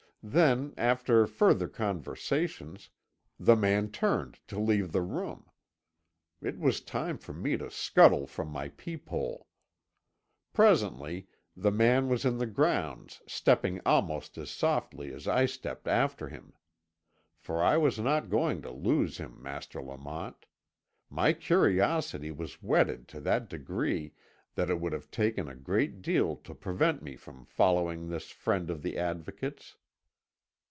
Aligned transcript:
Then, 0.23 0.75
after 0.77 1.25
further 1.25 1.67
conversation, 1.67 2.77
the 3.39 3.55
man 3.55 3.89
turned 3.89 4.35
to 4.49 4.59
leave 4.59 4.91
the 4.91 5.01
room. 5.01 5.49
It 6.43 6.59
was 6.59 6.79
time 6.79 7.17
for 7.17 7.33
me 7.33 7.57
to 7.57 7.71
scuttle 7.71 8.27
from 8.27 8.49
my 8.49 8.67
peep 8.69 9.09
hole. 9.09 9.47
Presently 10.53 11.27
the 11.57 11.71
man 11.71 12.07
was 12.07 12.23
in 12.23 12.37
the 12.37 12.45
grounds 12.45 13.23
stepping 13.25 13.81
almost 13.83 14.37
as 14.37 14.51
softly 14.51 15.11
as 15.11 15.27
I 15.27 15.47
stepped 15.47 15.87
after 15.87 16.27
him. 16.27 16.53
For 17.39 17.59
I 17.63 17.77
was 17.77 17.97
not 17.97 18.29
going 18.29 18.61
to 18.61 18.69
lose 18.69 19.17
him, 19.17 19.41
Master 19.41 19.81
Lamont; 19.81 20.45
my 21.09 21.33
curiosity 21.33 22.29
was 22.29 22.61
whetted 22.61 23.07
to 23.07 23.19
that 23.21 23.49
degree 23.49 24.13
that 24.53 24.69
it 24.69 24.79
would 24.79 24.93
have 24.93 25.09
taken 25.09 25.47
a 25.49 25.55
great 25.55 26.03
deal 26.03 26.35
to 26.35 26.53
prevent 26.53 27.01
me 27.01 27.15
from 27.15 27.43
following 27.43 28.07
this 28.09 28.29
friend 28.29 28.69
of 28.69 28.83
the 28.83 28.99
Advocate's. 28.99 29.77